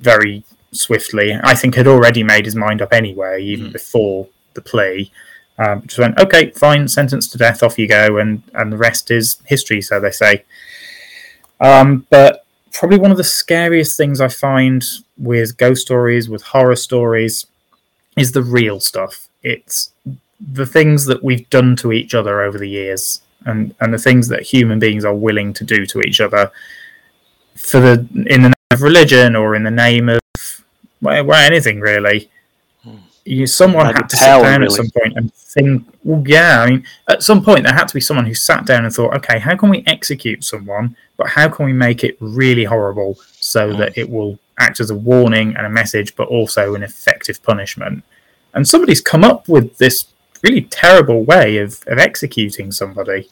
[0.00, 5.10] very swiftly, I think, had already made his mind up anyway, even before the plea.
[5.58, 9.10] Um, just went, "Okay, fine, sentence to death, off you go," and and the rest
[9.10, 10.44] is history, so they say.
[11.60, 14.82] Um, but probably one of the scariest things I find
[15.18, 17.46] with ghost stories, with horror stories,
[18.16, 19.28] is the real stuff.
[19.42, 19.92] It's
[20.40, 24.28] the things that we've done to each other over the years, and and the things
[24.28, 26.50] that human beings are willing to do to each other
[27.56, 27.92] for the
[28.26, 30.20] in the name of religion or in the name of
[31.00, 32.30] well, anything really.
[33.24, 34.64] You, someone Maybe had to sit down really.
[34.64, 35.86] at some point and think.
[36.02, 38.84] Well, yeah, I mean, at some point there had to be someone who sat down
[38.84, 42.64] and thought, okay, how can we execute someone, but how can we make it really
[42.64, 43.78] horrible so mm.
[43.78, 48.02] that it will act as a warning and a message, but also an effective punishment?
[48.54, 50.06] And somebody's come up with this
[50.42, 53.28] really terrible way of, of executing somebody.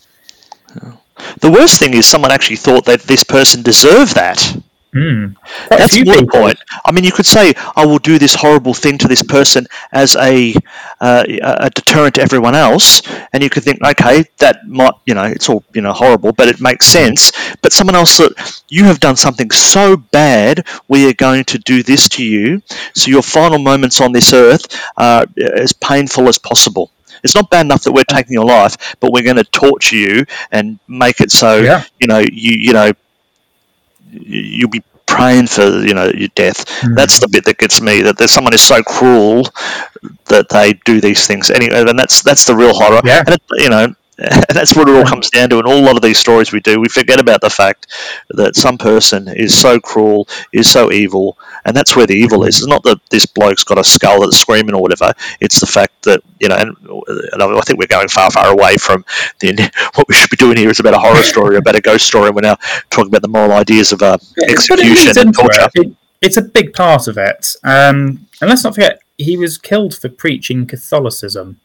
[1.41, 4.57] The worst thing is someone actually thought that this person deserved that.
[4.93, 5.27] Hmm.
[5.71, 6.41] A That's few more the people.
[6.41, 6.59] point.
[6.85, 10.17] I mean, you could say, "I will do this horrible thing to this person as
[10.17, 10.55] a
[11.01, 13.01] uh, a deterrent to everyone else,"
[13.33, 16.49] and you could think, "Okay, that might, you know, it's all you know horrible, but
[16.49, 17.31] it makes sense."
[17.63, 18.33] But someone else thought,
[18.69, 22.61] "You have done something so bad, we are going to do this to you,
[22.95, 26.91] so your final moments on this earth are uh, as painful as possible."
[27.23, 30.25] It's not bad enough that we're taking your life, but we're going to torture you
[30.51, 31.85] and make it so Yeah.
[32.01, 32.93] you know you you know
[34.13, 36.65] you'll be praying for you know your death.
[36.81, 36.95] Hmm.
[36.95, 38.03] That's the bit that gets me.
[38.03, 39.45] That there's someone who's so cruel
[40.27, 41.51] that they do these things.
[41.51, 43.01] Anyway, and that's that's the real horror.
[43.05, 43.23] Yeah.
[43.27, 43.95] And it, you know,
[44.51, 45.59] that's what it all comes down to.
[45.59, 47.87] In all a lot of these stories we do, we forget about the fact
[48.29, 52.59] that some person is so cruel, is so evil, and that's where the evil is.
[52.59, 55.15] It's not that this bloke's got a skull that's screaming or whatever.
[55.41, 56.77] It's the fact that you know, and,
[57.33, 59.07] and I think we're going far, far away from
[59.39, 62.07] the what we should be doing here is about a horror story, about a ghost
[62.07, 62.57] story, and we're now
[62.91, 65.71] talking about the moral ideas of uh, execution and torture.
[65.75, 67.57] It, it's a big part of it.
[67.65, 71.59] Um, and let's not forget, he was killed for preaching Catholicism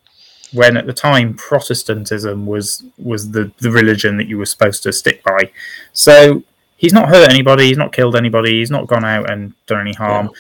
[0.55, 4.93] when at the time Protestantism was was the, the religion that you were supposed to
[4.93, 5.51] stick by.
[5.93, 6.43] So
[6.77, 9.93] he's not hurt anybody, he's not killed anybody, he's not gone out and done any
[9.93, 10.31] harm.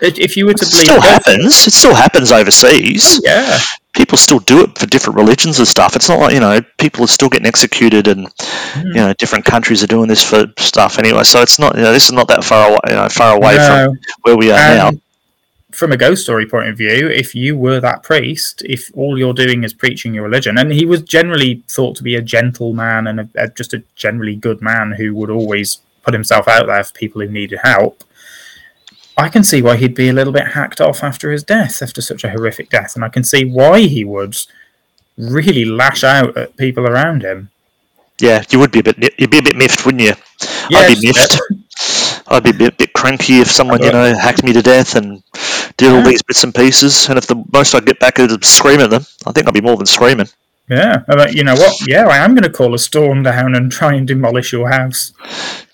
[0.00, 1.66] If you were to it believe, still happens.
[1.66, 3.18] It still happens overseas.
[3.18, 3.58] Oh, yeah,
[3.94, 5.96] people still do it for different religions and stuff.
[5.96, 8.84] It's not like you know people are still getting executed, and mm.
[8.84, 11.22] you know different countries are doing this for stuff anyway.
[11.22, 13.56] So it's not you know this is not that far away you know, far away
[13.56, 13.66] no.
[13.66, 14.90] from where we are now
[15.74, 19.34] from a ghost story point of view, if you were that priest, if all you're
[19.34, 23.20] doing is preaching your religion, and he was generally thought to be a gentleman and
[23.20, 26.92] a, a, just a generally good man who would always put himself out there for
[26.92, 28.04] people who needed help,
[29.16, 32.00] I can see why he'd be a little bit hacked off after his death, after
[32.00, 34.36] such a horrific death, and I can see why he would
[35.16, 37.50] really lash out at people around him.
[38.20, 40.14] Yeah, you would be a bit, you'd be a bit miffed, wouldn't you?
[40.70, 41.40] Yes, I'd be miffed.
[42.34, 45.22] I'd be a bit, bit cranky if someone, you know, hacked me to death and
[45.76, 47.08] did all these bits and pieces.
[47.08, 49.60] And if the most I'd get back is screaming at them, I think I'd be
[49.60, 50.26] more than screaming.
[50.68, 51.86] Yeah, you know what?
[51.86, 55.12] Yeah, I am going to call a storm down and try and demolish your house.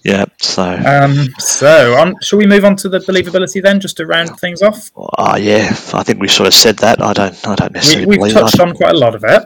[0.02, 0.64] Yeah, so.
[0.64, 4.62] Um, so, um, shall we move on to the believability then, just to round things
[4.62, 4.90] off?
[4.96, 7.00] Ah, uh, yeah, I think we sort of said that.
[7.00, 8.18] I don't, I don't necessarily.
[8.18, 9.42] We, have touched on quite a lot of it.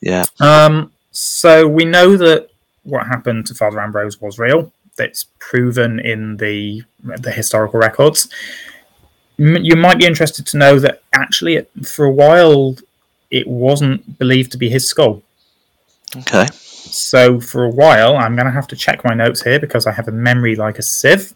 [0.00, 0.24] Yeah.
[0.40, 0.92] Um.
[1.10, 2.48] So we know that
[2.84, 8.28] what happened to Father Ambrose was real that's proven in the the historical records.
[9.38, 12.76] You might be interested to know that actually, for a while,
[13.30, 15.22] it wasn't believed to be his skull.
[16.16, 16.46] Okay.
[16.52, 19.92] So for a while, I'm going to have to check my notes here because I
[19.92, 21.34] have a memory like a sieve.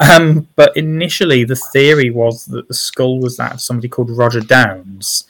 [0.00, 4.40] Um, but initially, the theory was that the skull was that of somebody called Roger
[4.40, 5.24] Downes,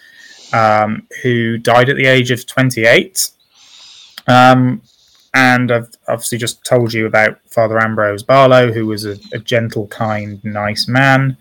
[0.52, 3.30] um, who died at the age of 28.
[4.26, 4.80] Um,
[5.34, 9.86] and I've obviously just told you about Father Ambrose Barlow, who was a, a, gentle,
[9.86, 11.36] kind, nice man.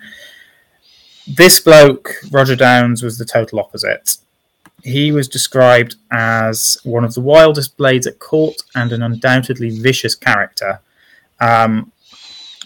[1.27, 4.17] This bloke, Roger Downes, was the total opposite.
[4.83, 10.15] He was described as one of the wildest blades at court and an undoubtedly vicious
[10.15, 10.79] character.
[11.39, 11.91] Um,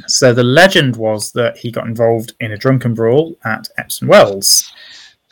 [0.07, 4.71] so the legend was that he got involved in a drunken brawl at Epsom Wells,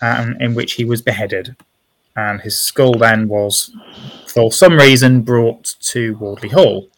[0.02, 1.56] um, in which he was beheaded
[2.16, 3.72] and his skull then was,
[4.34, 6.90] for some reason, brought to Wardley Hall.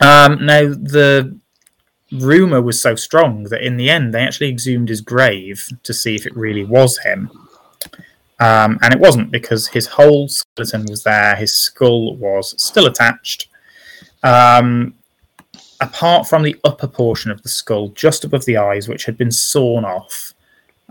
[0.00, 1.36] Um, now, the
[2.12, 6.14] rumor was so strong that in the end they actually exhumed his grave to see
[6.14, 7.30] if it really was him.
[8.38, 13.48] Um, and it wasn't because his whole skeleton was there, his skull was still attached.
[14.22, 14.94] Um,
[15.80, 19.32] apart from the upper portion of the skull, just above the eyes, which had been
[19.32, 20.34] sawn off.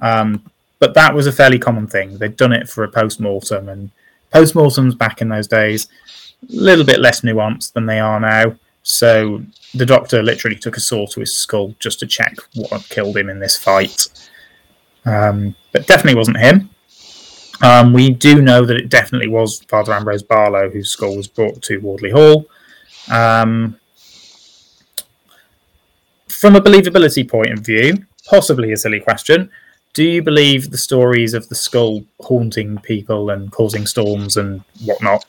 [0.01, 0.49] Um,
[0.79, 2.17] but that was a fairly common thing.
[2.17, 3.91] They'd done it for a post mortem, and
[4.31, 5.87] post mortems back in those days,
[6.49, 8.55] a little bit less nuanced than they are now.
[8.83, 9.43] So
[9.75, 13.29] the doctor literally took a saw to his skull just to check what killed him
[13.29, 14.07] in this fight.
[15.05, 16.69] Um, but definitely wasn't him.
[17.63, 21.61] Um, we do know that it definitely was Father Ambrose Barlow whose skull was brought
[21.63, 22.47] to Wardley Hall.
[23.11, 23.77] Um,
[26.27, 29.51] from a believability point of view, possibly a silly question,
[29.93, 35.25] do you believe the stories of the skull haunting people and causing storms and whatnot?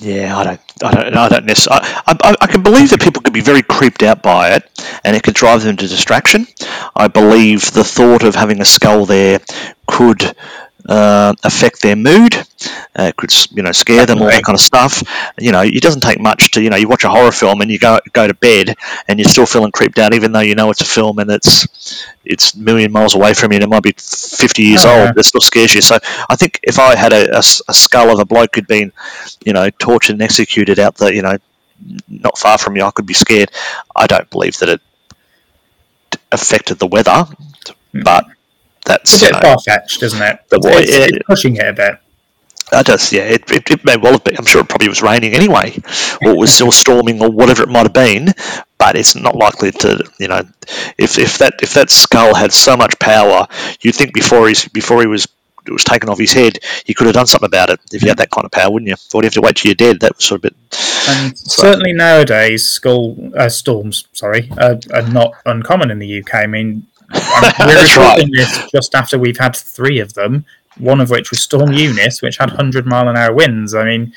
[0.00, 1.86] Yeah, I don't, I don't, I don't necessarily.
[2.06, 4.68] I, I, I, can believe that people could be very creeped out by it,
[5.04, 6.46] and it could drive them to distraction.
[6.96, 9.40] I believe the thought of having a skull there
[9.86, 10.34] could
[10.88, 12.34] uh, affect their mood.
[12.98, 15.02] Uh, it could you know scare them, all that kind of stuff.
[15.38, 17.70] You know, it doesn't take much to you know you watch a horror film and
[17.70, 18.76] you go go to bed
[19.08, 22.06] and you're still feeling creeped out, even though you know it's a film and it's
[22.24, 24.98] it's a million miles away from you and it might be 50 years oh, old,
[24.98, 25.12] yeah.
[25.12, 25.80] but it still scares you.
[25.80, 28.92] So I think if I had a, a, a skull of a bloke who'd been
[29.44, 31.38] you know tortured and executed out the you know
[32.08, 33.50] not far from you, I could be scared.
[33.96, 34.80] I don't believe that it
[36.32, 37.24] affected the weather,
[37.92, 38.02] hmm.
[38.02, 38.26] but
[38.84, 40.40] that's a bit far fetched, isn't it?
[40.48, 41.98] The way, it's, it's pushing it a bit.
[42.72, 44.36] I just, yeah, it, it, it, may well have been.
[44.38, 45.76] I'm sure it probably was raining anyway,
[46.22, 48.28] or it was still storming, or whatever it might have been.
[48.78, 50.42] But it's not likely to, you know,
[50.96, 53.46] if, if that if that skull had so much power,
[53.80, 55.26] you'd think before he's before he was
[55.66, 58.08] it was taken off his head, he could have done something about it if you
[58.08, 58.96] had that kind of power, wouldn't you?
[59.14, 60.00] Or you have to wait till you're dead.
[60.00, 60.56] That was sort of bit.
[61.08, 61.62] And so.
[61.62, 66.34] certainly nowadays, skull uh, storms, sorry, uh, are not uncommon in the UK.
[66.34, 70.44] I mean, we're recording this just after we've had three of them.
[70.78, 73.74] one of which was Storm Eunice, which had 100 mile an hour winds.
[73.74, 74.12] I mean,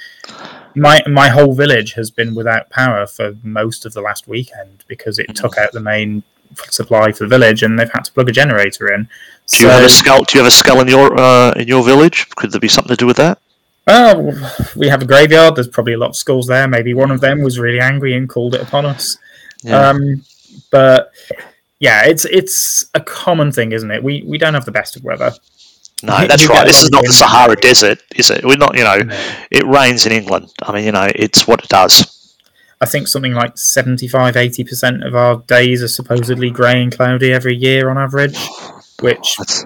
[0.75, 5.19] my my whole village has been without power for most of the last weekend because
[5.19, 6.23] it took out the main
[6.69, 9.07] supply for the village, and they've had to plug a generator in.
[9.47, 10.23] Do you have a skull?
[10.23, 12.29] Do you have a skull in your uh, in your village?
[12.35, 13.39] Could there be something to do with that?
[13.85, 14.31] Well,
[14.77, 15.55] we have a graveyard.
[15.55, 16.67] There's probably a lot of skulls there.
[16.67, 19.17] Maybe one of them was really angry and called it upon us.
[19.61, 19.89] Yeah.
[19.89, 20.23] Um,
[20.71, 21.11] but
[21.83, 24.01] yeah, it's it's a common thing, isn't it?
[24.01, 25.33] We we don't have the best of weather.
[26.01, 26.65] No, that's right.
[26.65, 28.45] This is not the Sahara Desert, is it?
[28.45, 29.33] We're not, you know, no.
[29.51, 30.47] it rains in England.
[30.61, 32.37] I mean, you know, it's what it does.
[32.79, 37.55] I think something like 75 80% of our days are supposedly grey and cloudy every
[37.55, 38.37] year on average
[39.03, 39.65] which that's,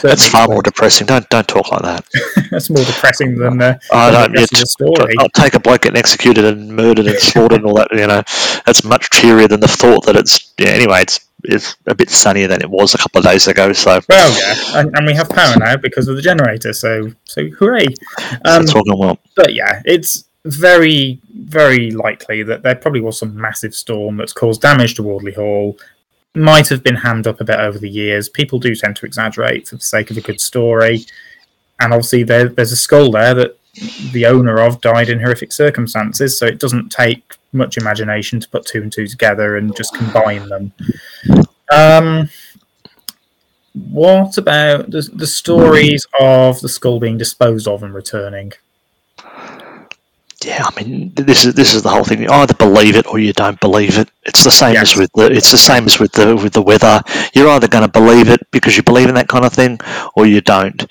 [0.00, 1.06] that's far more depressing.
[1.06, 2.06] Don't don't talk like that.
[2.50, 5.14] that's more depressing than the, I don't, the story.
[5.18, 7.88] I'll take a bloke getting executed and murdered and slaughtered and all that.
[7.92, 8.22] You know,
[8.64, 10.52] that's much cheerier than the thought that it's.
[10.58, 13.72] Yeah, anyway, it's it's a bit sunnier than it was a couple of days ago.
[13.72, 16.72] So well, yeah, and, and we have power now because of the generator.
[16.72, 17.86] So so hooray!
[18.44, 19.18] Um, all well.
[19.34, 24.60] But yeah, it's very very likely that there probably was some massive storm that's caused
[24.60, 25.76] damage to Wardley Hall
[26.36, 28.28] might have been hammed up a bit over the years.
[28.28, 31.06] People do tend to exaggerate for the sake of a good story.
[31.80, 33.58] And obviously, there, there's a skull there that
[34.12, 38.66] the owner of died in horrific circumstances, so it doesn't take much imagination to put
[38.66, 40.72] two and two together and just combine them.
[41.72, 42.30] Um,
[43.74, 48.52] what about the, the stories of the skull being disposed of and returning?
[50.44, 52.22] yeah, I mean, this is this is the whole thing.
[52.22, 54.08] You either believe it or you don't believe it.
[54.24, 54.92] It's the same yes.
[54.92, 57.02] as with the it's the same as with the with the weather.
[57.34, 59.78] You're either going to believe it because you believe in that kind of thing,
[60.14, 60.86] or you don't.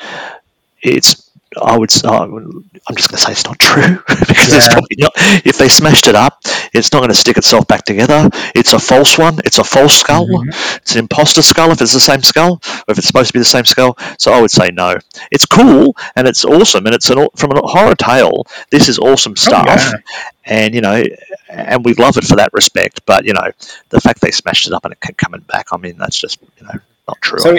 [0.81, 1.24] It's
[1.61, 1.91] I would.
[2.03, 4.57] Uh, I'm just going to say it's not true because yeah.
[4.57, 5.11] it's probably not.
[5.45, 6.39] If they smashed it up,
[6.73, 8.29] it's not going to stick itself back together.
[8.53, 9.39] It's a false one.
[9.45, 10.27] It's a false skull.
[10.27, 10.49] Mm-hmm.
[10.77, 13.39] It's an imposter skull if it's the same skull, or if it's supposed to be
[13.39, 13.97] the same skull.
[14.17, 14.95] So I would say no.
[15.31, 18.45] It's cool and it's awesome, and it's an from a horror tale.
[18.69, 20.23] This is awesome stuff, oh, yeah.
[20.45, 21.03] and you know,
[21.49, 23.05] and we love it for that respect.
[23.05, 23.51] But you know,
[23.89, 25.67] the fact they smashed it up and it kept coming back.
[25.71, 27.39] I mean, that's just you know not true.
[27.39, 27.57] So,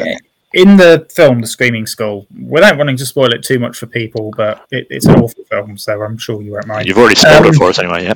[0.57, 4.33] in the film, The Screaming Skull, without wanting to spoil it too much for people,
[4.39, 6.89] but it, it's an awful film, so I'm sure you won't mind.
[6.89, 8.15] You've already spoiled um, it for us anyway, yeah.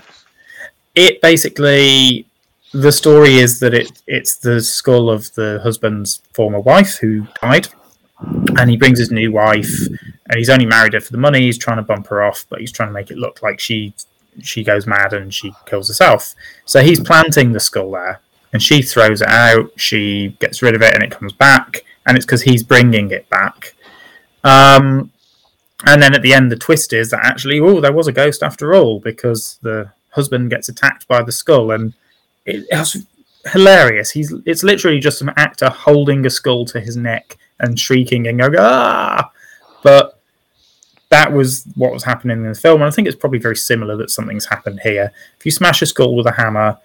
[0.94, 2.26] It basically,
[2.72, 7.68] the story is that it it's the skull of the husband's former wife who died,
[8.57, 11.42] and he brings his new wife, and he's only married her for the money.
[11.42, 13.92] He's trying to bump her off, but he's trying to make it look like she
[14.42, 16.35] she goes mad and she kills herself.
[16.64, 18.22] So he's planting the skull there,
[18.55, 19.72] and she throws it out.
[19.76, 23.30] She gets rid of it, and it comes back and it's because he's bringing it
[23.30, 23.76] back.
[24.42, 25.12] Um,
[25.86, 28.42] and then at the end, the twist is that actually, oh, there was a ghost
[28.42, 31.94] after all because the husband gets attacked by the skull, and
[32.44, 33.06] it, was
[33.52, 34.10] hilarious.
[34.10, 38.40] He's it's literally just an actor holding a skull to his neck and shrieking and
[38.40, 39.30] going ah,
[39.84, 40.20] but
[41.10, 43.96] that was what was happening in the film, and I think it's probably very similar
[43.98, 45.12] that something's happened here.
[45.38, 46.76] If you smash a skull with a hammer,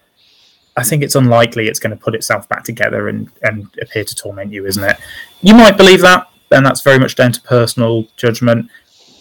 [0.76, 4.14] I think it's unlikely it's going to put itself back together and, and appear to
[4.14, 4.98] torment you, isn't it?
[5.40, 8.70] You might believe that, and that's very much down to personal judgment.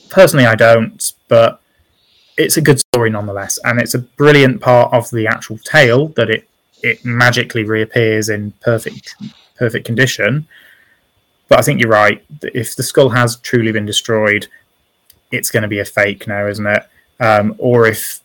[0.09, 1.61] Personally, I don't, but
[2.37, 6.29] it's a good story nonetheless, and it's a brilliant part of the actual tale that
[6.29, 6.47] it
[6.83, 9.15] it magically reappears in perfect
[9.57, 10.47] perfect condition.
[11.47, 12.23] But I think you're right.
[12.41, 14.47] If the skull has truly been destroyed,
[15.31, 16.83] it's going to be a fake now, isn't it?
[17.19, 18.19] Um, or if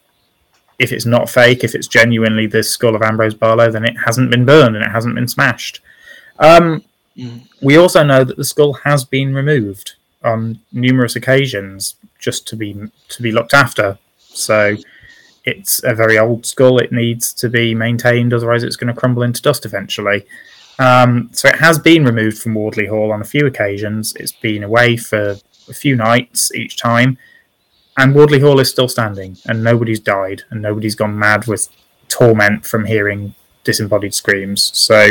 [0.81, 4.31] if it's not fake, if it's genuinely the skull of Ambrose Barlow, then it hasn't
[4.31, 5.81] been burned and it hasn't been smashed.
[6.39, 6.83] Um,
[7.17, 7.47] mm.
[7.61, 12.75] We also know that the skull has been removed on numerous occasions just to be
[13.11, 13.99] to be looked after.
[14.19, 14.77] So
[15.45, 16.79] it's a very old skull.
[16.79, 20.25] It needs to be maintained, otherwise it's going to crumble into dust eventually.
[20.79, 24.15] Um, so it has been removed from Wardley Hall on a few occasions.
[24.17, 25.37] It's been away for
[25.69, 27.19] a few nights each time
[27.97, 31.69] and Wardley Hall is still standing, and nobody's died, and nobody's gone mad with
[32.09, 33.35] torment from hearing
[33.65, 34.71] disembodied screams.
[34.75, 35.11] So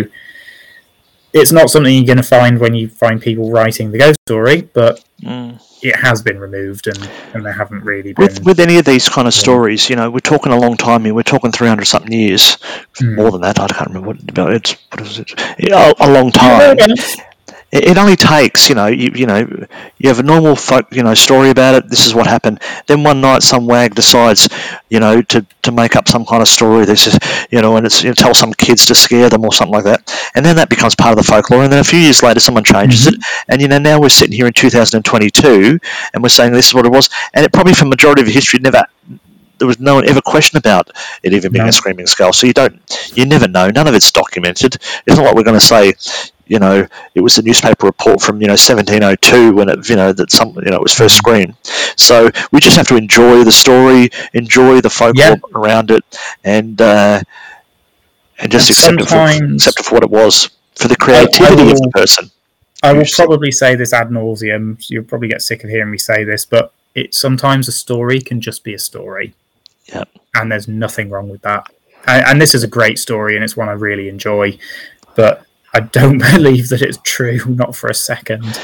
[1.33, 4.61] it's not something you're going to find when you find people writing the ghost story,
[4.73, 5.61] but mm.
[5.83, 8.25] it has been removed, and, and they haven't really been.
[8.25, 9.41] With, with any of these kind of yeah.
[9.41, 11.13] stories, you know, we're talking a long time here.
[11.13, 12.57] We're talking 300 something years,
[12.99, 13.15] mm.
[13.15, 13.59] more than that.
[13.59, 14.77] I can't remember what about it.
[14.91, 15.39] What is it?
[15.39, 16.77] A, a long time.
[16.79, 16.95] Yeah,
[17.71, 19.47] it, only takes you know you, you know
[19.97, 23.03] you have a normal folk you know story about it this is what happened then
[23.03, 24.49] one night some wag decides
[24.89, 27.19] you know to, to make up some kind of story this is
[27.51, 29.83] you know and it's you know, tell some kids to scare them or something like
[29.83, 32.39] that and then that becomes part of the folklore and then a few years later
[32.39, 33.15] someone changes mm-hmm.
[33.15, 35.79] it and you know now we're sitting here in 2022
[36.13, 38.59] and we're saying this is what it was and it probably for majority of history
[38.59, 38.83] never
[39.59, 40.89] there was no one ever questioned about
[41.21, 41.69] it even being no.
[41.69, 42.33] a screaming skull.
[42.33, 42.81] So you don't,
[43.13, 43.69] you never know.
[43.69, 44.75] None of it's documented.
[45.05, 45.93] It's not like we're going to say,
[46.49, 46.85] you know,
[47.15, 50.49] it was a newspaper report from you know 1702 when it you know that some
[50.55, 51.55] you know it was first screened.
[51.95, 55.35] So we just have to enjoy the story, enjoy the folklore Yeah.
[55.55, 56.03] around it,
[56.43, 57.21] and uh,
[58.39, 61.71] and just And accept it, for, accept it for what it was, for the creativity
[61.71, 62.31] of the person.
[62.81, 64.83] I will probably say this ad nauseum.
[64.89, 68.41] You'll probably get sick of hearing me say this, but it sometimes a story can
[68.41, 69.33] just be a story.
[69.85, 70.05] Yeah.
[70.33, 71.67] And there's nothing wrong with that.
[72.07, 74.57] And, and this is a great story, and it's one I really enjoy.
[75.15, 78.59] But I don't believe that it's true, not for a second.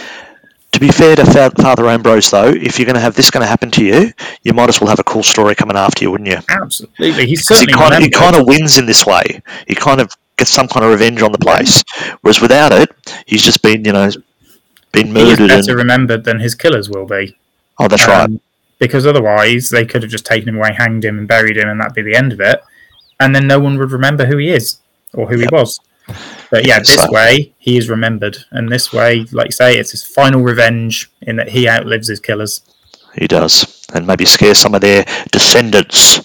[0.71, 3.43] To be fair to Fa- Father Ambrose, though, if you're going to have this going
[3.43, 4.11] to happen to you,
[4.43, 6.37] you might as well have a cool story coming after you, wouldn't you?
[6.49, 9.41] Absolutely, he's Because he certainly kind of he kind of wins in this way.
[9.67, 11.81] He kind of gets some kind of revenge on the place.
[12.21, 12.89] Whereas without it,
[13.25, 14.09] he's just been you know
[14.91, 15.47] been He is murdered.
[15.47, 17.37] better And, remembered than his killers will be.
[17.79, 18.25] oh, that's right.
[18.25, 18.41] Um,
[18.77, 21.79] Because otherwise, they could have just taken him away, hanged him, and buried him, and
[21.79, 22.59] that'd be the end of it.
[23.21, 24.79] And then no one would remember who he is
[25.13, 25.49] or who Yep.
[25.49, 25.79] he was.
[26.51, 29.91] But yeah, this So- way he is remembered, and this way, like you say, it's
[29.91, 32.61] his final revenge in that he outlives his killers.
[33.15, 36.19] He does, and maybe scare some of their descendants.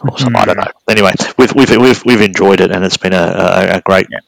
[0.00, 0.60] Or some, I don't hmm.
[0.60, 0.70] know.
[0.88, 4.20] Anyway, we've, we've we've we've enjoyed it, and it's been a, a, a great, Yeah.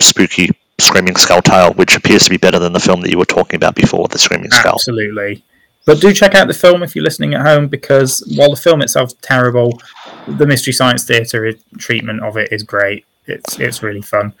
[0.00, 3.24] spooky, screaming skull tale, which appears to be better than the film that you were
[3.24, 4.74] talking about before, the screaming skull.
[4.74, 5.42] Absolutely.
[5.86, 8.80] But do check out the film if you're listening at home, because while the film
[8.80, 9.80] itself is terrible,
[10.26, 13.04] the Mystery Science Theatre treatment of it is great.
[13.26, 14.34] It's it's really fun.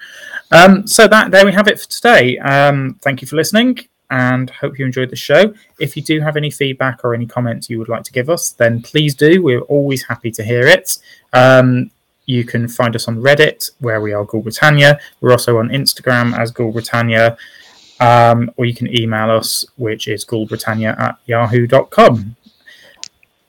[0.54, 2.38] Um, so that there we have it for today.
[2.38, 3.78] Um, thank you for listening,
[4.10, 5.52] and hope you enjoyed the show.
[5.78, 8.50] If you do have any feedback or any comments you would like to give us,
[8.50, 9.42] then please do.
[9.42, 10.98] We're always happy to hear it.
[11.32, 11.90] Um,
[12.26, 14.98] you can find us on Reddit, where we are Ghoul Britannia.
[15.20, 17.36] We're also on Instagram as Ghoul Britannia
[18.00, 22.34] um, or you can email us, which is ghoulbritannia at yahoo.com.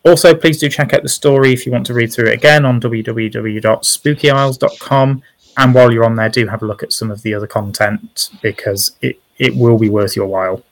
[0.04, 2.64] Also, please do check out the story if you want to read through it again
[2.64, 5.24] on www.spookyisles.com.
[5.58, 8.30] And while you're on there, do have a look at some of the other content
[8.42, 10.64] because it, it will be worth your while.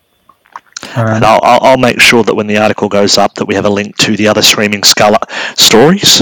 [0.96, 3.56] Um, And I'll, I'll, I'll make sure that when the article goes up, that we
[3.56, 5.16] have a link to the other Screaming Skull
[5.56, 6.22] stories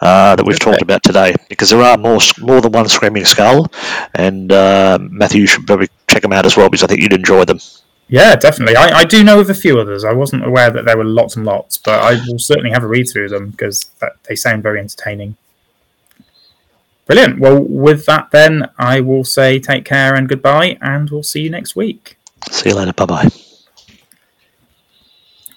[0.00, 0.70] uh, that we've Okay.
[0.70, 3.66] talked about today, because there are more more than one Screaming Skull.
[4.14, 7.12] And uh, Matthew, you should probably check them out as well, because I think you'd
[7.12, 7.58] enjoy them.
[8.08, 8.76] yeah, definitely.
[8.76, 10.02] I, I do know of a few others.
[10.04, 12.88] I wasn't aware that there were lots and lots, but I will certainly have a
[12.88, 15.36] read through them because that, they sound very entertaining.
[17.10, 17.40] Brilliant.
[17.40, 21.50] Well, with that, then, I will say take care and goodbye, and we'll see you
[21.50, 22.16] next week.
[22.52, 22.92] See you later.
[22.92, 23.28] Bye bye.